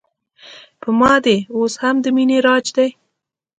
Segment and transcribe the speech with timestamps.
[0.81, 2.89] په ما دې اوس هم د مینې راج دی